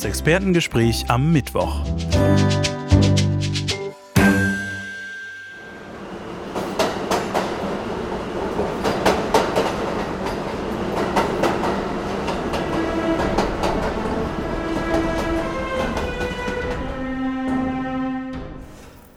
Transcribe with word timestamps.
Das 0.00 0.08
Expertengespräch 0.08 1.04
am 1.08 1.30
Mittwoch. 1.30 1.84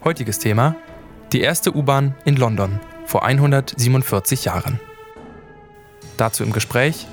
Heutiges 0.03 0.39
Thema: 0.39 0.75
die 1.31 1.39
erste 1.39 1.73
U-Bahn 1.73 2.13
in 2.25 2.35
London 2.35 2.81
vor 3.05 3.23
147 3.23 4.43
Jahren. 4.43 4.81
Dazu 6.17 6.43
im 6.43 6.51
Gespräch 6.51 7.07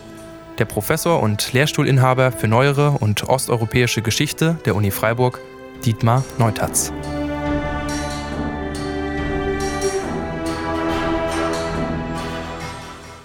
der 0.60 0.66
Professor 0.66 1.23
und 1.23 1.52
Lehrstuhlinhaber 1.55 2.30
für 2.30 2.46
neuere 2.46 2.92
und 2.92 3.28
osteuropäische 3.28 4.02
Geschichte 4.02 4.59
der 4.66 4.77
Uni 4.77 4.91
Freiburg, 4.91 5.41
Dietmar 5.84 6.23
Neutatz. 6.38 6.92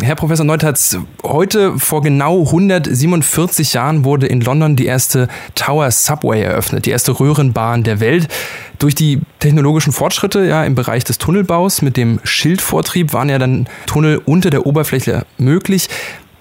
Herr 0.01 0.15
Professor 0.15 0.45
Neutatz, 0.45 0.97
heute 1.23 1.79
vor 1.79 2.03
genau 2.03 2.43
147 2.43 3.73
Jahren 3.73 4.05
wurde 4.05 4.27
in 4.27 4.39
London 4.39 4.75
die 4.75 4.85
erste 4.85 5.27
Tower 5.55 5.89
Subway 5.89 6.43
eröffnet, 6.43 6.85
die 6.85 6.91
erste 6.91 7.19
Röhrenbahn 7.19 7.83
der 7.83 7.99
Welt. 7.99 8.27
Durch 8.77 8.93
die 8.93 9.21
technologischen 9.39 9.91
Fortschritte 9.93 10.45
ja, 10.45 10.63
im 10.63 10.75
Bereich 10.75 11.03
des 11.05 11.17
Tunnelbaus 11.17 11.81
mit 11.81 11.97
dem 11.97 12.19
Schildvortrieb 12.23 13.13
waren 13.13 13.29
ja 13.29 13.39
dann 13.39 13.67
Tunnel 13.87 14.21
unter 14.23 14.51
der 14.51 14.67
Oberfläche 14.67 15.25
möglich. 15.39 15.89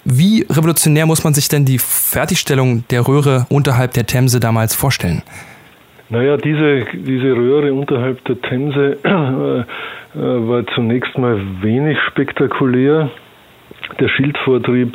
Wie 0.04 0.44
revolutionär 0.50 1.06
muss 1.06 1.24
man 1.24 1.32
sich 1.32 1.48
denn 1.48 1.64
die 1.64 1.78
Fertigstellung 1.78 2.84
der 2.90 3.08
Röhre 3.08 3.46
unterhalb 3.48 3.92
der 3.92 4.04
Themse 4.04 4.38
damals 4.38 4.74
vorstellen? 4.74 5.22
Naja, 6.10 6.36
diese, 6.36 6.84
diese 6.92 7.34
Röhre 7.34 7.72
unterhalb 7.72 8.22
der 8.26 8.40
Themse 8.40 8.98
äh, 9.02 9.60
äh 9.60 9.64
war 10.14 10.66
zunächst 10.74 11.16
mal 11.16 11.40
wenig 11.62 11.98
spektakulär. 12.10 13.10
Der 13.98 14.08
Schildvortrieb 14.08 14.94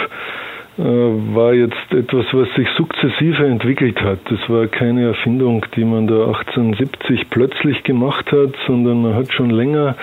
äh, 0.78 0.84
war 0.84 1.54
jetzt 1.54 1.92
etwas, 1.92 2.26
was 2.32 2.48
sich 2.56 2.68
sukzessive 2.78 3.46
entwickelt 3.48 4.00
hat. 4.02 4.20
Das 4.30 4.40
war 4.48 4.68
keine 4.68 5.08
Erfindung, 5.08 5.66
die 5.76 5.84
man 5.84 6.08
da 6.08 6.28
1870 6.28 7.30
plötzlich 7.32 7.84
gemacht 7.84 8.32
hat, 8.32 8.54
sondern 8.68 9.02
man 9.02 9.16
hat 9.16 9.34
schon 9.34 9.50
länger 9.50 9.96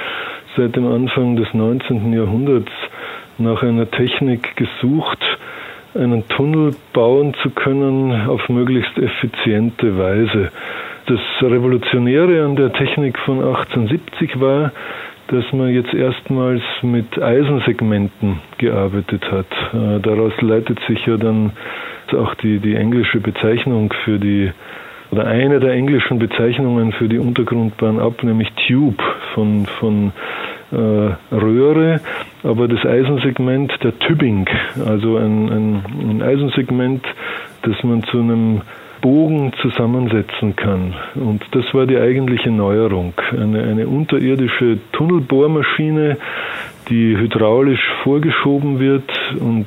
seit 0.56 0.74
dem 0.74 0.86
Anfang 0.86 1.36
des 1.36 1.46
19. 1.54 2.12
Jahrhunderts 2.12 2.72
nach 3.38 3.62
einer 3.62 3.90
Technik 3.90 4.56
gesucht, 4.56 5.18
einen 5.94 6.28
Tunnel 6.28 6.74
bauen 6.92 7.34
zu 7.42 7.50
können 7.50 8.28
auf 8.28 8.48
möglichst 8.48 8.98
effiziente 8.98 9.98
Weise. 9.98 10.50
Das 11.06 11.20
Revolutionäre 11.40 12.44
an 12.44 12.56
der 12.56 12.72
Technik 12.72 13.18
von 13.18 13.38
1870 13.38 14.40
war, 14.40 14.72
dass 15.28 15.44
man 15.52 15.68
jetzt 15.70 15.92
erstmals 15.92 16.62
mit 16.82 17.20
Eisensegmenten 17.20 18.40
gearbeitet 18.58 19.24
hat. 19.30 19.46
Äh, 19.72 20.00
daraus 20.00 20.32
leitet 20.40 20.78
sich 20.86 21.04
ja 21.06 21.16
dann 21.16 21.52
auch 22.12 22.34
die, 22.36 22.58
die 22.58 22.76
englische 22.76 23.20
Bezeichnung 23.20 23.92
für 24.04 24.18
die, 24.18 24.50
oder 25.10 25.26
eine 25.26 25.58
der 25.58 25.72
englischen 25.72 26.18
Bezeichnungen 26.18 26.92
für 26.92 27.08
die 27.08 27.18
Untergrundbahn 27.18 27.98
ab, 27.98 28.22
nämlich 28.22 28.52
Tube 28.66 29.02
von, 29.34 29.66
von 29.66 30.12
äh, 30.70 31.34
Röhre, 31.34 32.00
aber 32.46 32.68
das 32.68 32.84
Eisensegment 32.84 33.72
der 33.82 33.98
Tübing, 33.98 34.48
also 34.86 35.16
ein, 35.16 35.50
ein, 35.50 35.84
ein 36.10 36.22
Eisensegment, 36.22 37.04
das 37.62 37.82
man 37.82 38.04
zu 38.04 38.18
einem 38.18 38.62
Bogen 39.00 39.52
zusammensetzen 39.60 40.56
kann. 40.56 40.94
Und 41.14 41.42
das 41.52 41.64
war 41.74 41.86
die 41.86 41.98
eigentliche 41.98 42.50
Neuerung. 42.50 43.14
Eine, 43.32 43.64
eine 43.64 43.86
unterirdische 43.88 44.78
Tunnelbohrmaschine, 44.92 46.16
die 46.88 47.16
hydraulisch 47.16 47.84
vorgeschoben 48.04 48.78
wird 48.78 49.10
und 49.40 49.66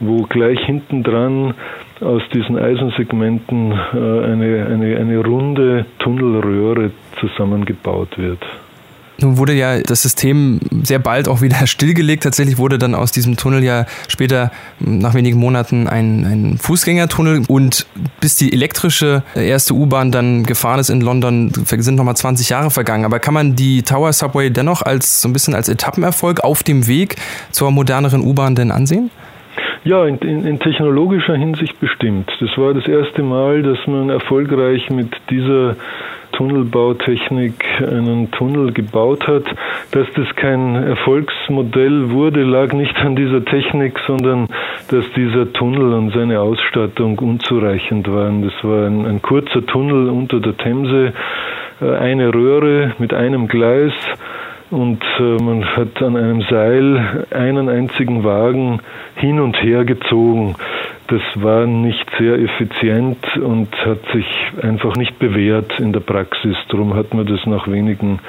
wo 0.00 0.22
gleich 0.22 0.60
hinten 0.64 1.02
dran 1.02 1.54
aus 2.00 2.22
diesen 2.32 2.58
Eisensegmenten 2.58 3.72
äh, 3.72 3.96
eine, 3.96 4.66
eine, 4.70 4.96
eine 4.96 5.18
runde 5.18 5.84
Tunnelröhre 5.98 6.90
zusammengebaut 7.20 8.16
wird. 8.16 8.40
Nun 9.20 9.36
wurde 9.36 9.52
ja 9.52 9.80
das 9.80 10.02
System 10.02 10.60
sehr 10.82 10.98
bald 10.98 11.28
auch 11.28 11.40
wieder 11.42 11.66
stillgelegt. 11.66 12.22
Tatsächlich 12.22 12.58
wurde 12.58 12.78
dann 12.78 12.94
aus 12.94 13.12
diesem 13.12 13.36
Tunnel 13.36 13.62
ja 13.62 13.86
später 14.08 14.50
nach 14.78 15.14
wenigen 15.14 15.38
Monaten 15.38 15.88
ein, 15.88 16.24
ein 16.24 16.58
Fußgängertunnel 16.58 17.42
und 17.48 17.86
bis 18.20 18.36
die 18.36 18.52
elektrische 18.52 19.22
erste 19.34 19.74
U-Bahn 19.74 20.12
dann 20.12 20.44
gefahren 20.44 20.80
ist 20.80 20.90
in 20.90 21.00
London, 21.00 21.52
sind 21.64 21.94
nochmal 21.94 22.16
20 22.16 22.48
Jahre 22.48 22.70
vergangen. 22.70 23.04
Aber 23.04 23.18
kann 23.18 23.34
man 23.34 23.56
die 23.56 23.82
Tower 23.82 24.12
Subway 24.12 24.50
dennoch 24.50 24.82
als 24.82 25.22
so 25.22 25.28
ein 25.28 25.32
bisschen 25.32 25.54
als 25.54 25.68
Etappenerfolg 25.68 26.40
auf 26.40 26.62
dem 26.62 26.86
Weg 26.86 27.16
zur 27.50 27.70
moderneren 27.70 28.22
U-Bahn 28.22 28.54
denn 28.54 28.70
ansehen? 28.70 29.10
Ja, 29.82 30.04
in, 30.04 30.18
in, 30.18 30.44
in, 30.44 30.58
technologischer 30.58 31.36
Hinsicht 31.36 31.80
bestimmt. 31.80 32.30
Das 32.40 32.50
war 32.58 32.74
das 32.74 32.86
erste 32.86 33.22
Mal, 33.22 33.62
dass 33.62 33.78
man 33.86 34.10
erfolgreich 34.10 34.90
mit 34.90 35.08
dieser 35.30 35.76
Tunnelbautechnik 36.40 37.62
einen 37.80 38.30
Tunnel 38.30 38.72
gebaut 38.72 39.28
hat. 39.28 39.44
Dass 39.90 40.06
das 40.16 40.34
kein 40.36 40.74
Erfolgsmodell 40.74 42.12
wurde, 42.12 42.44
lag 42.44 42.72
nicht 42.72 42.96
an 42.96 43.14
dieser 43.14 43.44
Technik, 43.44 43.98
sondern 44.06 44.48
dass 44.88 45.04
dieser 45.14 45.52
Tunnel 45.52 45.92
und 45.92 46.14
seine 46.14 46.40
Ausstattung 46.40 47.18
unzureichend 47.18 48.10
waren. 48.10 48.42
Das 48.42 48.54
war 48.62 48.86
ein, 48.86 49.04
ein 49.04 49.20
kurzer 49.20 49.66
Tunnel 49.66 50.08
unter 50.08 50.40
der 50.40 50.56
Themse, 50.56 51.12
äh, 51.82 51.90
eine 51.96 52.32
Röhre 52.32 52.92
mit 52.98 53.12
einem 53.12 53.46
Gleis 53.46 53.92
und 54.70 55.02
äh, 55.18 55.42
man 55.42 55.64
hat 55.76 56.00
an 56.00 56.16
einem 56.16 56.40
Seil 56.48 57.26
einen 57.32 57.68
einzigen 57.68 58.24
Wagen 58.24 58.80
hin 59.16 59.40
und 59.40 59.62
her 59.62 59.84
gezogen. 59.84 60.54
Das 61.10 61.22
war 61.42 61.66
nicht 61.66 62.08
sehr 62.20 62.38
effizient 62.38 63.18
und 63.36 63.68
hat 63.84 63.98
sich 64.12 64.26
einfach 64.62 64.94
nicht 64.94 65.18
bewährt 65.18 65.80
in 65.80 65.92
der 65.92 65.98
Praxis. 65.98 66.56
Darum 66.68 66.94
hat 66.94 67.12
man 67.14 67.26
das 67.26 67.44
nach 67.46 67.66
wenigen 67.66 68.20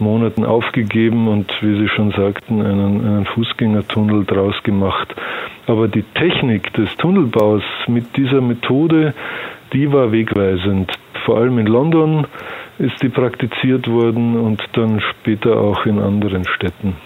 Monaten 0.00 0.44
aufgegeben 0.44 1.28
und, 1.28 1.52
wie 1.60 1.78
Sie 1.78 1.88
schon 1.88 2.10
sagten, 2.10 2.60
einen, 2.60 3.06
einen 3.06 3.26
Fußgängertunnel 3.26 4.24
draus 4.24 4.60
gemacht. 4.64 5.14
Aber 5.68 5.86
die 5.86 6.02
Technik 6.02 6.72
des 6.72 6.96
Tunnelbaus 6.96 7.62
mit 7.86 8.16
dieser 8.16 8.40
Methode, 8.40 9.14
die 9.72 9.92
war 9.92 10.10
wegweisend. 10.10 10.90
Vor 11.24 11.38
allem 11.38 11.60
in 11.60 11.66
London 11.66 12.26
ist 12.80 13.00
die 13.00 13.10
praktiziert 13.10 13.86
worden 13.86 14.40
und 14.40 14.60
dann 14.72 15.00
später 15.00 15.60
auch 15.60 15.86
in 15.86 16.00
anderen 16.00 16.44
Städten. 16.48 16.96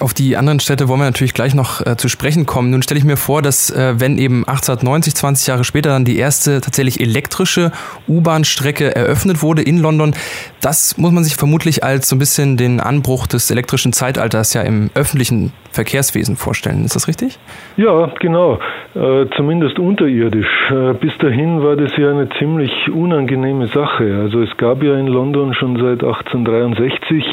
Auf 0.00 0.14
die 0.14 0.36
anderen 0.36 0.60
Städte 0.60 0.88
wollen 0.88 1.00
wir 1.00 1.04
natürlich 1.06 1.34
gleich 1.34 1.54
noch 1.54 1.84
äh, 1.84 1.96
zu 1.96 2.08
sprechen 2.08 2.46
kommen. 2.46 2.70
Nun 2.70 2.82
stelle 2.82 2.98
ich 2.98 3.04
mir 3.04 3.16
vor, 3.16 3.42
dass 3.42 3.70
äh, 3.70 3.94
wenn 3.98 4.18
eben 4.18 4.46
1890, 4.46 5.14
20 5.14 5.46
Jahre 5.46 5.64
später 5.64 5.90
dann 5.90 6.04
die 6.04 6.18
erste 6.18 6.60
tatsächlich 6.60 7.00
elektrische 7.00 7.72
U-Bahn-Strecke 8.08 8.94
eröffnet 8.94 9.42
wurde 9.42 9.62
in 9.62 9.78
London, 9.78 10.14
das 10.60 10.96
muss 10.98 11.12
man 11.12 11.24
sich 11.24 11.36
vermutlich 11.36 11.84
als 11.84 12.08
so 12.08 12.16
ein 12.16 12.18
bisschen 12.18 12.56
den 12.56 12.80
Anbruch 12.80 13.26
des 13.26 13.50
elektrischen 13.50 13.92
Zeitalters 13.92 14.54
ja 14.54 14.62
im 14.62 14.90
öffentlichen 14.94 15.52
Verkehrswesen 15.70 16.36
vorstellen. 16.36 16.84
Ist 16.84 16.94
das 16.94 17.08
richtig? 17.08 17.38
Ja, 17.76 18.12
genau. 18.20 18.58
Äh, 18.94 19.26
zumindest 19.36 19.78
unterirdisch. 19.78 20.70
Äh, 20.70 20.94
bis 20.94 21.16
dahin 21.18 21.62
war 21.62 21.76
das 21.76 21.96
ja 21.96 22.10
eine 22.10 22.28
ziemlich 22.38 22.70
unangenehme 22.90 23.66
Sache. 23.68 24.20
Also 24.22 24.40
es 24.40 24.56
gab 24.56 24.82
ja 24.82 24.96
in 24.96 25.08
London 25.08 25.52
schon 25.54 25.76
seit 25.76 26.02
1863 26.02 27.24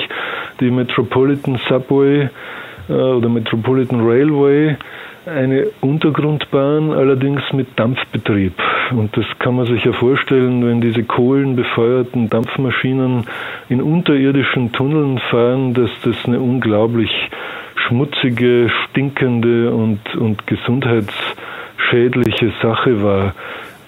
die 0.61 0.72
Metropolitan 0.72 1.59
Subway 1.67 2.29
äh, 2.88 2.94
oder 2.94 3.27
Metropolitan 3.27 4.01
Railway, 4.01 4.77
eine 5.25 5.67
Untergrundbahn, 5.81 6.91
allerdings 6.91 7.41
mit 7.53 7.67
Dampfbetrieb. 7.78 8.53
Und 8.91 9.16
das 9.16 9.25
kann 9.40 9.55
man 9.55 9.67
sich 9.67 9.84
ja 9.84 9.93
vorstellen, 9.93 10.66
wenn 10.66 10.81
diese 10.81 11.03
kohlenbefeuerten 11.03 12.29
Dampfmaschinen 12.29 13.25
in 13.69 13.81
unterirdischen 13.81 14.72
Tunneln 14.72 15.19
fahren, 15.29 15.73
dass 15.73 15.91
das 16.03 16.16
eine 16.25 16.40
unglaublich 16.40 17.11
schmutzige, 17.75 18.72
stinkende 18.90 19.72
und, 19.72 20.16
und 20.16 20.47
gesundheitsschädliche 20.47 22.52
Sache 22.61 23.03
war. 23.03 23.34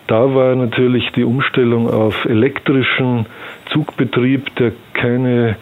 Da 0.07 0.35
war 0.35 0.55
natürlich 0.55 1.11
die 1.13 1.23
Umstellung 1.23 1.89
auf 1.89 2.25
elektrischen 2.25 3.25
Zugbetrieb, 3.71 4.53
der 4.57 4.73
keine 4.93 5.55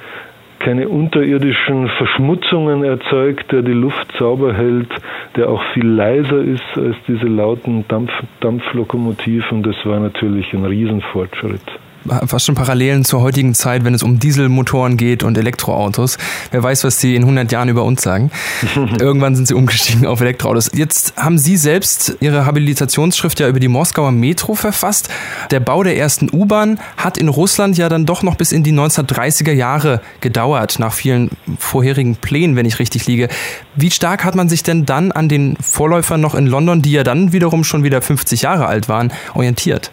keine 0.64 0.90
unterirdischen 0.90 1.90
Verschmutzungen 1.90 2.84
erzeugt, 2.84 3.52
der 3.52 3.64
die 3.64 3.72
Luft 3.72 4.12
sauber 4.18 4.54
hält, 4.54 4.90
der 5.36 5.50
auch 5.50 5.64
viel 5.74 5.88
leiser 5.88 6.42
ist 6.42 6.64
als 6.76 6.96
diese 7.08 7.26
lauten 7.26 7.88
Dampf, 7.88 8.12
Dampflokomotiven. 8.40 9.64
Das 9.64 9.76
war 9.86 10.00
natürlich 10.00 10.54
ein 10.54 10.66
Riesenfortschritt. 10.66 11.81
Fast 12.26 12.46
schon 12.46 12.56
Parallelen 12.56 13.06
zur 13.06 13.22
heutigen 13.22 13.54
Zeit, 13.54 13.84
wenn 13.84 13.94
es 13.94 14.04
um 14.04 14.20
Dieselmotoren 14.20 14.98
geht 14.98 15.24
und 15.24 15.38
Elektroautos. 15.38 16.18
Wer 16.52 16.64
weiß, 16.64 16.84
was 16.84 16.98
die 16.98 17.16
in 17.16 17.24
100 17.24 17.52
Jahren 17.52 17.70
über 17.70 17.84
uns 17.84 18.02
sagen. 18.02 18.32
Irgendwann 19.00 19.36
sind 19.36 19.48
sie 19.48 19.54
umgestiegen 19.54 20.06
auf 20.06 20.22
Elektroautos. 20.22 20.72
Jetzt 20.74 21.16
haben 21.18 21.38
Sie 21.38 21.58
selbst 21.58 22.18
Ihre 22.20 22.46
Habilitationsschrift 22.46 23.40
ja 23.40 23.48
über 23.48 23.60
die 23.60 23.68
Moskauer 23.68 24.12
Metro 24.12 24.56
verfasst. 24.56 25.10
Der 25.52 25.60
Bau 25.60 25.84
der 25.84 25.98
ersten 25.98 26.30
U-Bahn 26.32 26.80
hat 26.98 27.18
in 27.18 27.28
Russland 27.28 27.78
ja 27.78 27.90
dann 27.90 28.06
doch 28.06 28.24
noch 28.24 28.36
bis 28.36 28.52
in 28.52 28.64
die 28.64 28.74
1930er 28.74 29.52
Jahre 29.52 30.02
gedauert, 30.22 30.80
nach 30.80 30.94
vielen 30.94 31.30
vorherigen 31.58 32.16
Plänen, 32.16 32.56
wenn 32.56 32.66
ich 32.66 32.80
richtig 32.80 33.08
liege. 33.08 33.28
Wie 33.76 33.92
stark 33.92 34.24
hat 34.24 34.36
man 34.36 34.50
sich 34.50 34.64
denn 34.64 34.86
dann 34.86 35.12
an 35.12 35.30
den 35.30 35.56
Vorläufern 35.62 36.22
noch 36.22 36.36
in 36.36 36.48
London, 36.48 36.82
die 36.82 36.92
ja 36.92 37.04
dann 37.04 37.32
wiederum 37.32 37.64
schon 37.64 37.84
wieder 37.84 38.02
50 38.02 38.42
Jahre 38.42 38.66
alt 38.66 38.90
waren, 38.90 39.12
orientiert? 39.34 39.92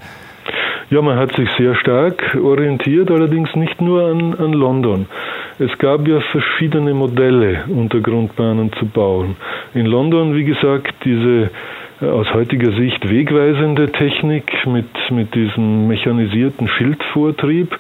Ja, 0.91 1.03
man 1.03 1.19
hat 1.19 1.37
sich 1.37 1.51
sehr 1.59 1.75
stark 1.75 2.35
orientiert, 2.43 3.11
allerdings 3.11 3.55
nicht 3.55 3.79
nur 3.83 4.05
an, 4.05 4.35
an 4.35 4.55
London. 4.55 5.05
Es 5.59 5.77
gab 5.77 6.09
ja 6.09 6.21
verschiedene 6.21 6.95
Modelle, 6.95 7.65
Untergrundbahnen 7.69 8.73
zu 8.73 8.87
bauen. 8.87 9.37
In 9.75 9.85
London, 9.85 10.35
wie 10.35 10.45
gesagt, 10.45 10.95
diese 11.05 11.51
äh, 12.01 12.07
aus 12.07 12.33
heutiger 12.33 12.73
Sicht 12.73 13.07
wegweisende 13.07 13.93
Technik 13.93 14.51
mit, 14.65 14.89
mit 15.11 15.35
diesem 15.35 15.89
mechanisierten 15.89 16.69
Schildvortrieb. 16.69 17.77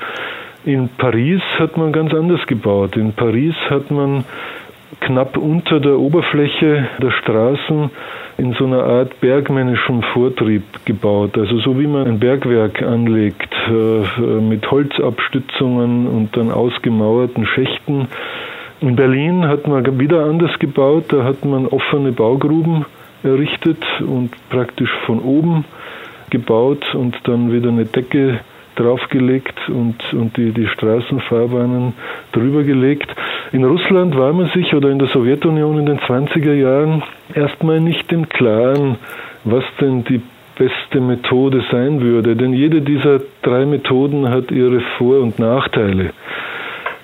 In 0.66 0.90
Paris 0.98 1.40
hat 1.58 1.78
man 1.78 1.92
ganz 1.92 2.12
anders 2.12 2.46
gebaut. 2.46 2.94
In 2.96 3.14
Paris 3.14 3.54
hat 3.70 3.90
man 3.90 4.24
knapp 5.00 5.36
unter 5.36 5.80
der 5.80 5.98
Oberfläche 5.98 6.88
der 7.00 7.10
Straßen 7.10 7.90
in 8.38 8.52
so 8.54 8.66
einer 8.66 8.84
Art 8.84 9.20
bergmännischem 9.20 10.02
Vortrieb 10.14 10.62
gebaut. 10.84 11.36
Also 11.36 11.58
so 11.58 11.78
wie 11.78 11.86
man 11.86 12.06
ein 12.06 12.18
Bergwerk 12.18 12.82
anlegt 12.82 13.54
äh, 13.68 14.40
mit 14.40 14.70
Holzabstützungen 14.70 16.06
und 16.06 16.36
dann 16.36 16.50
ausgemauerten 16.50 17.46
Schächten. 17.46 18.08
In 18.80 18.94
Berlin 18.94 19.46
hat 19.46 19.66
man 19.66 19.98
wieder 19.98 20.24
anders 20.24 20.56
gebaut. 20.58 21.06
Da 21.08 21.24
hat 21.24 21.44
man 21.44 21.66
offene 21.66 22.12
Baugruben 22.12 22.86
errichtet 23.24 23.84
und 24.00 24.30
praktisch 24.50 24.90
von 25.04 25.18
oben 25.18 25.64
gebaut 26.30 26.94
und 26.94 27.16
dann 27.24 27.52
wieder 27.52 27.70
eine 27.70 27.86
Decke 27.86 28.40
draufgelegt 28.76 29.68
und, 29.68 29.96
und 30.12 30.36
die, 30.36 30.52
die 30.52 30.68
Straßenfahrbahnen 30.68 31.94
drüber 32.32 32.62
gelegt. 32.62 33.10
In 33.50 33.64
Russland 33.64 34.16
war 34.16 34.32
man 34.32 34.48
sich 34.48 34.74
oder 34.74 34.90
in 34.90 34.98
der 34.98 35.08
Sowjetunion 35.08 35.78
in 35.78 35.86
den 35.86 35.98
20er 36.00 36.52
Jahren 36.52 37.02
erstmal 37.34 37.80
nicht 37.80 38.12
im 38.12 38.28
Klaren, 38.28 38.96
was 39.44 39.64
denn 39.80 40.04
die 40.04 40.20
beste 40.58 41.00
Methode 41.00 41.64
sein 41.70 42.02
würde. 42.02 42.36
Denn 42.36 42.52
jede 42.52 42.82
dieser 42.82 43.20
drei 43.42 43.64
Methoden 43.64 44.28
hat 44.28 44.50
ihre 44.50 44.80
Vor- 44.98 45.20
und 45.20 45.38
Nachteile. 45.38 46.10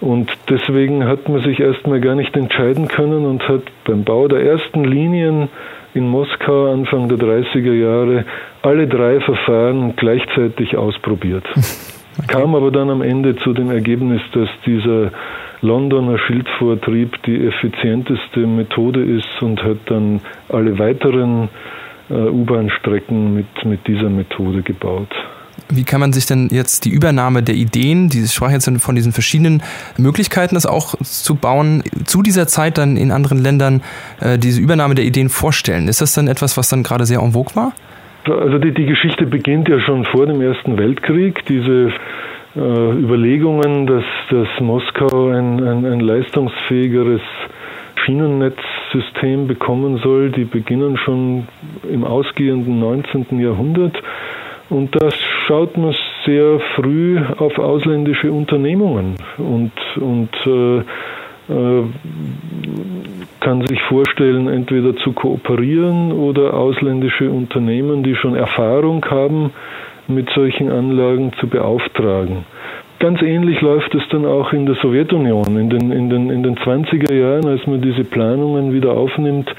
Und 0.01 0.31
deswegen 0.51 1.07
hat 1.07 1.31
man 1.31 1.43
sich 1.43 1.61
erstmal 1.61 2.01
gar 2.01 2.15
nicht 2.15 2.37
entscheiden 2.37 2.89
können 2.89 3.25
und 3.25 3.49
hat 3.49 3.63
beim 3.87 4.05
Bau 4.05 4.29
der 4.29 4.45
ersten 4.45 4.85
Linien 4.85 5.49
in 5.95 6.09
Moskau 6.09 6.71
Anfang 6.71 7.09
der 7.09 7.17
30er 7.17 7.73
Jahre 7.73 8.25
alle 8.61 8.87
drei 8.87 9.21
Verfahren 9.21 9.95
gleichzeitig 9.97 10.77
ausprobiert. 10.77 11.45
Okay. 12.17 12.29
Kam 12.29 12.55
aber 12.55 12.71
dann 12.71 12.91
am 12.91 13.03
Ende 13.03 13.35
zu 13.35 13.53
dem 13.53 13.73
Ergebnis, 13.73 14.23
dass 14.35 14.49
dieser 14.65 15.11
Londoner 15.65 16.19
Schildvortrieb 16.19 17.23
die 17.25 17.47
effizienteste 17.47 18.41
Methode 18.41 19.03
ist 19.03 19.41
und 19.41 19.63
hat 19.63 19.79
dann 19.87 20.21
alle 20.51 20.79
weiteren 20.79 21.49
äh, 22.11 22.15
U-Bahn-Strecken 22.15 23.35
mit, 23.35 23.47
mit 23.65 23.87
dieser 23.87 24.11
Methode 24.11 24.63
gebaut. 24.63 25.09
Wie 25.71 25.85
kann 25.85 26.01
man 26.01 26.13
sich 26.13 26.27
denn 26.27 26.49
jetzt 26.51 26.85
die 26.85 26.91
Übernahme 26.91 27.43
der 27.43 27.55
Ideen, 27.55 28.11
die 28.11 28.27
sprach 28.27 28.51
jetzt 28.51 28.71
von 28.83 28.95
diesen 28.95 29.13
verschiedenen 29.13 29.63
Möglichkeiten, 29.97 30.55
das 30.55 30.67
auch 30.67 30.95
zu 31.01 31.37
bauen, 31.37 31.83
zu 32.05 32.23
dieser 32.23 32.47
Zeit 32.47 32.77
dann 32.77 32.99
in 32.99 33.11
anderen 33.11 33.39
Ländern, 33.39 33.83
äh, 34.21 34.39
diese 34.39 34.61
Übernahme 34.61 34.95
der 34.95 35.07
Ideen 35.07 35.31
vorstellen? 35.31 35.89
Ist 35.89 36.03
das 36.03 36.13
dann 36.13 36.29
etwas, 36.29 36.59
was 36.59 36.69
dann 36.69 36.83
gerade 36.83 37.07
sehr 37.07 37.21
en 37.21 37.33
vogue 37.33 37.57
war? 37.57 37.73
Also 38.27 38.59
die, 38.59 38.73
die 38.73 38.87
Geschichte 38.87 39.27
beginnt 39.27 39.69
ja 39.69 39.81
schon 39.81 40.05
vor 40.05 40.27
dem 40.27 40.41
Ersten 40.41 40.79
Weltkrieg. 40.79 41.45
Diese 41.47 41.93
Überlegungen, 42.57 43.87
dass, 43.87 44.05
dass 44.31 44.49
Moskau 44.61 45.29
ein, 45.31 45.63
ein, 45.63 45.85
ein 45.85 46.01
leistungsfähigeres 46.01 47.21
Schienennetzsystem 48.05 49.47
bekommen 49.47 49.99
soll, 49.99 50.31
die 50.31 50.45
beginnen 50.45 50.97
schon 50.97 51.49
im 51.91 52.05
ausgehenden 52.05 52.79
19. 52.79 53.41
Jahrhundert. 53.41 54.01
Und 54.71 54.95
da 54.95 55.11
schaut 55.47 55.77
man 55.77 55.95
sehr 56.25 56.61
früh 56.75 57.21
auf 57.39 57.59
ausländische 57.59 58.33
Unternehmungen 58.33 59.17
und, 59.39 59.73
und 59.97 60.31
äh, 60.47 60.79
äh, 61.53 61.83
kann 63.41 63.67
sich 63.67 63.83
vorstellen, 63.83 64.49
entweder 64.49 64.97
zu 64.97 65.13
kooperieren 65.13 66.13
oder 66.13 66.55
ausländische 66.55 67.31
Unternehmen, 67.31 68.03
die 68.03 68.17
schon 68.17 68.35
Erfahrung 68.35 69.05
haben, 69.11 69.53
mit 70.09 70.31
solchen 70.31 70.71
Anlagen 70.71 71.33
zu 71.41 71.47
beauftragen. 71.47 72.45
Ganz 73.01 73.21
ähnlich 73.23 73.61
läuft 73.61 73.95
es 73.95 74.03
dann 74.11 74.25
auch 74.25 74.53
in 74.53 74.67
der 74.67 74.77
Sowjetunion. 74.77 75.59
In 75.59 75.69
den, 75.69 75.93
in, 75.93 76.09
den, 76.09 76.31
in 76.31 76.43
den 76.43 76.57
20er 76.57 77.13
Jahren, 77.13 77.47
als 77.47 77.67
man 77.67 77.83
diese 77.83 78.05
Planungen 78.05 78.73
wieder 78.73 78.93
aufnimmt, 78.93 79.55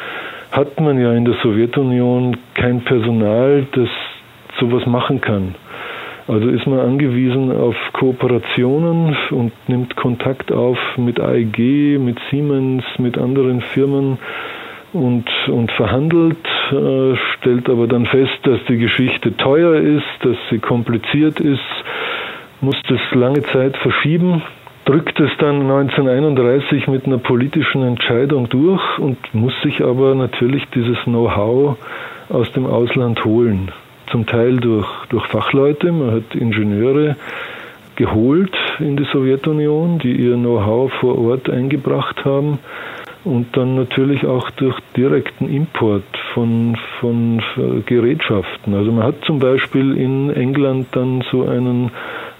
hat 0.51 0.79
man 0.79 0.99
ja 0.99 1.13
in 1.13 1.25
der 1.25 1.35
Sowjetunion 1.43 2.37
kein 2.53 2.81
Personal, 2.81 3.67
das 3.73 3.89
sowas 4.59 4.85
machen 4.85 5.21
kann. 5.21 5.55
Also 6.27 6.49
ist 6.49 6.65
man 6.65 6.79
angewiesen 6.79 7.51
auf 7.55 7.75
Kooperationen 7.93 9.15
und 9.29 9.51
nimmt 9.67 9.95
Kontakt 9.95 10.51
auf 10.51 10.79
mit 10.97 11.19
AEG, 11.19 11.99
mit 11.99 12.17
Siemens, 12.31 12.83
mit 12.97 13.17
anderen 13.17 13.61
Firmen 13.61 14.17
und, 14.91 15.29
und 15.47 15.71
verhandelt, 15.73 16.47
äh, 16.71 17.15
stellt 17.37 17.69
aber 17.69 17.87
dann 17.87 18.05
fest, 18.05 18.39
dass 18.43 18.59
die 18.67 18.77
Geschichte 18.77 19.35
teuer 19.37 19.75
ist, 19.75 20.03
dass 20.21 20.37
sie 20.49 20.59
kompliziert 20.59 21.39
ist, 21.39 21.59
muss 22.61 22.75
das 22.87 22.99
lange 23.11 23.43
Zeit 23.43 23.77
verschieben, 23.77 24.41
drückt 24.85 25.19
es 25.19 25.31
dann 25.39 25.61
1931 25.61 26.87
mit 26.87 27.05
einer 27.05 27.17
politischen 27.17 27.83
Entscheidung 27.83 28.49
durch 28.49 28.99
und 28.99 29.17
muss 29.33 29.53
sich 29.63 29.83
aber 29.83 30.15
natürlich 30.15 30.63
dieses 30.73 30.97
Know-how 31.03 31.77
aus 32.29 32.51
dem 32.53 32.65
Ausland 32.65 33.23
holen. 33.25 33.71
Zum 34.11 34.25
Teil 34.25 34.57
durch, 34.57 34.87
durch 35.09 35.25
Fachleute, 35.27 35.91
man 35.91 36.11
hat 36.11 36.35
Ingenieure 36.35 37.15
geholt 37.95 38.55
in 38.79 38.97
die 38.97 39.05
Sowjetunion, 39.05 39.99
die 39.99 40.13
ihr 40.13 40.35
Know-how 40.35 40.91
vor 40.93 41.17
Ort 41.17 41.49
eingebracht 41.49 42.23
haben 42.25 42.59
und 43.23 43.57
dann 43.57 43.75
natürlich 43.75 44.25
auch 44.25 44.49
durch 44.51 44.77
direkten 44.95 45.49
Import 45.49 46.03
von, 46.35 46.77
von 46.99 47.41
Gerätschaften. 47.85 48.75
Also 48.75 48.91
man 48.91 49.03
hat 49.03 49.15
zum 49.25 49.39
Beispiel 49.39 49.97
in 49.97 50.29
England 50.29 50.87
dann 50.91 51.23
so 51.31 51.47
einen, 51.47 51.89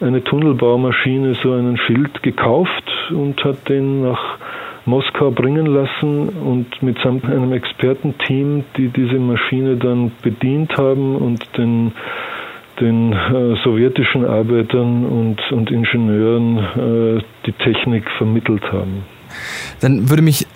eine 0.01 0.23
Tunnelbaumaschine, 0.23 1.33
so 1.35 1.53
einen 1.53 1.77
Schild 1.77 2.21
gekauft 2.21 2.83
und 3.09 3.43
hat 3.43 3.67
den 3.69 4.03
nach 4.03 4.37
Moskau 4.85 5.31
bringen 5.31 5.65
lassen 5.65 6.29
und 6.29 6.83
mitsamt 6.83 7.25
einem 7.25 7.53
Expertenteam, 7.53 8.65
die 8.77 8.89
diese 8.89 9.17
Maschine 9.17 9.77
dann 9.77 10.11
bedient 10.21 10.77
haben 10.77 11.15
und 11.15 11.41
den, 11.57 11.91
den 12.79 13.13
äh, 13.13 13.55
sowjetischen 13.63 14.25
Arbeitern 14.25 15.05
und, 15.05 15.51
und 15.51 15.71
Ingenieuren 15.71 16.57
äh, 16.57 17.21
die 17.47 17.53
Technik 17.53 18.03
vermittelt 18.17 18.71
haben. 18.71 19.14
Dann 19.79 20.09
würde 20.09 20.21
mich 20.21 20.47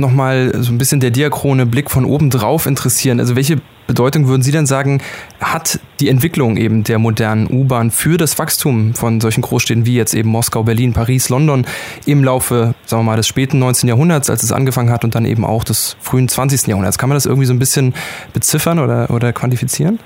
nochmal 0.00 0.52
so 0.56 0.72
ein 0.72 0.78
bisschen 0.78 1.00
der 1.00 1.10
diachrone 1.10 1.66
Blick 1.66 1.90
von 1.90 2.04
oben 2.04 2.30
drauf 2.30 2.66
interessieren. 2.66 3.20
Also 3.20 3.36
welche 3.36 3.58
Bedeutung 3.86 4.26
würden 4.26 4.42
Sie 4.42 4.52
denn 4.52 4.66
sagen, 4.66 5.00
hat 5.40 5.78
die 6.00 6.08
Entwicklung 6.08 6.56
eben 6.56 6.82
der 6.82 6.98
modernen 6.98 7.46
U-Bahn 7.48 7.90
für 7.90 8.16
das 8.16 8.38
Wachstum 8.38 8.94
von 8.94 9.20
solchen 9.20 9.42
Großstädten 9.42 9.86
wie 9.86 9.96
jetzt 9.96 10.14
eben 10.14 10.28
Moskau, 10.28 10.64
Berlin, 10.64 10.92
Paris, 10.92 11.28
London 11.28 11.64
im 12.04 12.24
Laufe, 12.24 12.74
sagen 12.84 13.02
wir 13.02 13.10
mal, 13.12 13.16
des 13.16 13.28
späten 13.28 13.58
19. 13.58 13.88
Jahrhunderts, 13.88 14.28
als 14.28 14.42
es 14.42 14.52
angefangen 14.52 14.90
hat 14.90 15.04
und 15.04 15.14
dann 15.14 15.24
eben 15.24 15.44
auch 15.44 15.62
des 15.62 15.96
frühen 16.00 16.28
20. 16.28 16.66
Jahrhunderts? 16.66 16.98
Kann 16.98 17.08
man 17.08 17.16
das 17.16 17.26
irgendwie 17.26 17.46
so 17.46 17.54
ein 17.54 17.58
bisschen 17.58 17.94
beziffern 18.32 18.78
oder, 18.78 19.10
oder 19.10 19.32
quantifizieren? 19.32 20.00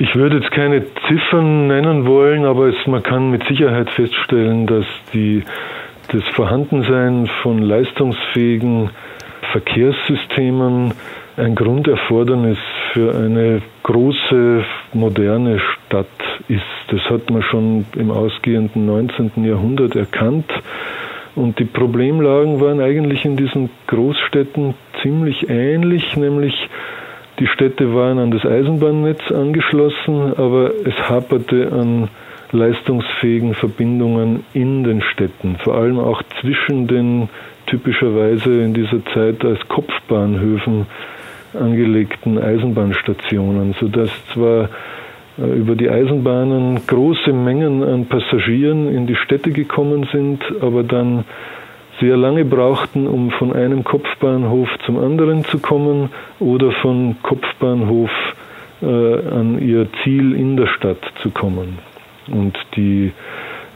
Ich 0.00 0.14
würde 0.14 0.38
jetzt 0.38 0.52
keine 0.52 0.84
Ziffern 1.08 1.66
nennen 1.66 2.06
wollen, 2.06 2.44
aber 2.44 2.68
es, 2.68 2.86
man 2.86 3.02
kann 3.02 3.30
mit 3.30 3.42
Sicherheit 3.48 3.90
feststellen, 3.90 4.66
dass 4.66 4.84
die, 5.12 5.42
das 6.08 6.22
Vorhandensein 6.34 7.28
von 7.42 7.58
leistungsfähigen 7.58 8.90
Verkehrssystemen 9.52 10.94
ein 11.36 11.54
Grunderfordernis 11.54 12.58
für 12.92 13.14
eine 13.14 13.62
große 13.82 14.64
moderne 14.92 15.60
Stadt 15.60 16.06
ist. 16.48 16.62
Das 16.88 17.00
hat 17.10 17.30
man 17.30 17.42
schon 17.42 17.86
im 17.94 18.10
ausgehenden 18.10 18.86
19. 18.86 19.44
Jahrhundert 19.44 19.94
erkannt. 19.94 20.50
Und 21.34 21.58
die 21.58 21.64
Problemlagen 21.64 22.60
waren 22.60 22.80
eigentlich 22.80 23.24
in 23.24 23.36
diesen 23.36 23.70
Großstädten 23.86 24.74
ziemlich 25.02 25.48
ähnlich, 25.48 26.16
nämlich 26.16 26.68
die 27.38 27.46
Städte 27.46 27.94
waren 27.94 28.18
an 28.18 28.32
das 28.32 28.44
Eisenbahnnetz 28.44 29.30
angeschlossen, 29.30 30.34
aber 30.36 30.72
es 30.84 30.96
haperte 31.08 31.70
an, 31.70 32.08
leistungsfähigen 32.52 33.54
Verbindungen 33.54 34.44
in 34.52 34.84
den 34.84 35.02
Städten, 35.02 35.56
vor 35.62 35.74
allem 35.74 35.98
auch 35.98 36.22
zwischen 36.40 36.86
den 36.86 37.28
typischerweise 37.66 38.62
in 38.62 38.74
dieser 38.74 39.04
Zeit 39.12 39.44
als 39.44 39.60
Kopfbahnhöfen 39.68 40.86
angelegten 41.54 42.38
Eisenbahnstationen, 42.38 43.74
sodass 43.78 44.10
zwar 44.32 44.68
äh, 45.38 45.58
über 45.58 45.76
die 45.76 45.90
Eisenbahnen 45.90 46.80
große 46.86 47.32
Mengen 47.32 47.82
an 47.82 48.06
Passagieren 48.06 48.94
in 48.94 49.06
die 49.06 49.16
Städte 49.16 49.50
gekommen 49.50 50.08
sind, 50.12 50.42
aber 50.60 50.82
dann 50.82 51.24
sehr 52.00 52.16
lange 52.16 52.44
brauchten, 52.44 53.06
um 53.06 53.30
von 53.30 53.52
einem 53.52 53.82
Kopfbahnhof 53.82 54.68
zum 54.86 54.98
anderen 54.98 55.44
zu 55.44 55.58
kommen 55.58 56.10
oder 56.38 56.70
von 56.72 57.16
Kopfbahnhof 57.22 58.10
äh, 58.80 58.86
an 58.86 59.58
ihr 59.60 59.88
Ziel 60.02 60.34
in 60.34 60.56
der 60.56 60.68
Stadt 60.68 61.00
zu 61.22 61.30
kommen. 61.30 61.78
Und 62.30 62.56
die, 62.76 63.12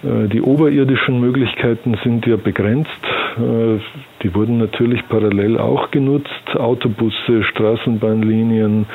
äh, 0.02 0.28
die 0.28 0.40
oberirdischen 0.40 1.21
Möglichkeiten 1.21 1.97
sind 2.02 2.26
ja 2.26 2.37
begrenzt. 2.37 2.90
Äh, 3.37 3.78
die 4.23 4.35
wurden 4.35 4.59
natürlich 4.59 5.06
parallel 5.09 5.59
auch 5.59 5.90
genutzt. 5.90 6.56
Autobusse, 6.56 7.44
Straßenbahnlinien, 7.44 8.87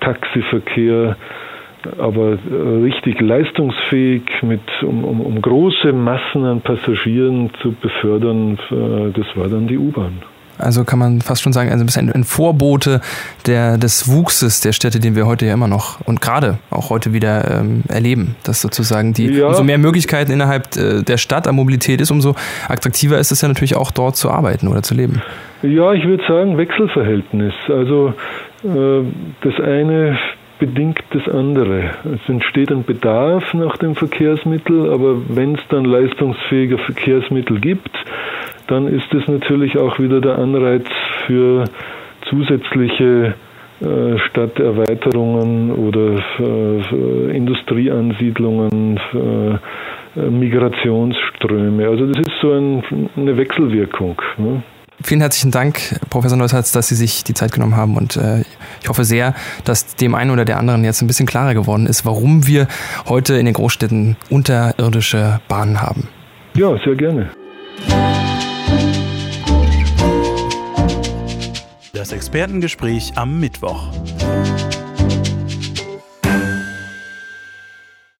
Taxiverkehr, 0.00 1.16
aber 1.98 2.38
äh, 2.50 2.82
richtig 2.82 3.20
leistungsfähig, 3.20 4.22
mit, 4.42 4.60
um, 4.82 5.04
um, 5.04 5.20
um 5.20 5.40
große 5.40 5.92
Massen 5.92 6.44
an 6.44 6.60
Passagieren 6.60 7.50
zu 7.62 7.72
befördern, 7.72 8.58
das 8.70 9.36
war 9.36 9.48
dann 9.48 9.68
die 9.68 9.78
U-Bahn. 9.78 10.35
Also 10.58 10.84
kann 10.84 10.98
man 10.98 11.20
fast 11.20 11.42
schon 11.42 11.52
sagen, 11.52 11.70
also 11.70 11.82
ein 11.82 11.86
bisschen 11.86 12.12
ein 12.12 12.24
Vorbote 12.24 13.00
der, 13.46 13.78
des 13.78 14.10
Wuchses 14.10 14.60
der 14.60 14.72
Städte, 14.72 15.00
den 15.00 15.14
wir 15.14 15.26
heute 15.26 15.46
ja 15.46 15.54
immer 15.54 15.68
noch 15.68 16.00
und 16.02 16.20
gerade 16.20 16.58
auch 16.70 16.90
heute 16.90 17.12
wieder 17.12 17.60
ähm, 17.60 17.82
erleben. 17.88 18.36
Dass 18.44 18.60
sozusagen 18.60 19.12
die, 19.12 19.26
ja. 19.26 19.48
umso 19.48 19.64
mehr 19.64 19.78
Möglichkeiten 19.78 20.32
innerhalb 20.32 20.76
äh, 20.76 21.02
der 21.02 21.16
Stadt 21.18 21.46
an 21.48 21.54
Mobilität 21.54 22.00
ist, 22.00 22.10
umso 22.10 22.34
attraktiver 22.68 23.18
ist 23.18 23.32
es 23.32 23.42
ja 23.42 23.48
natürlich 23.48 23.76
auch 23.76 23.90
dort 23.90 24.16
zu 24.16 24.30
arbeiten 24.30 24.68
oder 24.68 24.82
zu 24.82 24.94
leben. 24.94 25.22
Ja, 25.62 25.92
ich 25.92 26.04
würde 26.04 26.22
sagen 26.26 26.56
Wechselverhältnis. 26.58 27.54
Also 27.68 28.14
äh, 28.64 29.02
das 29.42 29.60
eine 29.60 30.18
bedingt 30.58 31.02
das 31.10 31.28
andere. 31.28 31.90
Es 32.04 32.28
entsteht 32.28 32.70
ein 32.70 32.84
Bedarf 32.84 33.52
nach 33.54 33.76
dem 33.76 33.94
Verkehrsmittel, 33.94 34.90
aber 34.90 35.16
wenn 35.28 35.54
es 35.54 35.60
dann 35.68 35.84
leistungsfähige 35.84 36.78
Verkehrsmittel 36.78 37.60
gibt, 37.60 37.90
dann 38.68 38.88
ist 38.88 39.12
es 39.12 39.26
natürlich 39.28 39.78
auch 39.78 39.98
wieder 39.98 40.20
der 40.20 40.38
Anreiz 40.38 40.86
für 41.26 41.64
zusätzliche 42.28 43.34
äh, 43.80 44.18
Stadterweiterungen 44.30 45.70
oder 45.70 46.22
äh, 46.38 47.36
Industrieansiedlungen, 47.36 48.98
äh, 49.14 50.20
Migrationsströme. 50.30 51.86
Also 51.86 52.06
das 52.06 52.26
ist 52.26 52.40
so 52.40 52.52
ein, 52.52 52.82
eine 53.16 53.36
Wechselwirkung. 53.36 54.20
Ne? 54.38 54.62
Vielen 55.02 55.20
herzlichen 55.20 55.50
Dank, 55.50 56.00
Professor 56.08 56.38
Neusatz, 56.38 56.72
dass 56.72 56.88
Sie 56.88 56.94
sich 56.94 57.22
die 57.22 57.34
Zeit 57.34 57.52
genommen 57.52 57.76
haben 57.76 57.98
und 57.98 58.16
äh, 58.16 58.44
ich 58.82 58.88
hoffe 58.88 59.04
sehr, 59.04 59.34
dass 59.64 59.94
dem 59.96 60.14
einen 60.14 60.30
oder 60.30 60.46
der 60.46 60.58
anderen 60.58 60.82
jetzt 60.84 61.02
ein 61.02 61.06
bisschen 61.06 61.26
klarer 61.26 61.52
geworden 61.52 61.86
ist, 61.86 62.06
warum 62.06 62.46
wir 62.46 62.66
heute 63.06 63.34
in 63.34 63.44
den 63.44 63.52
Großstädten 63.52 64.16
unterirdische 64.30 65.40
Bahnen 65.48 65.82
haben. 65.82 66.08
Ja, 66.54 66.78
sehr 66.82 66.94
gerne. 66.94 67.28
Das 72.06 72.12
Expertengespräch 72.12 73.14
am 73.16 73.40
Mittwoch. 73.40 73.90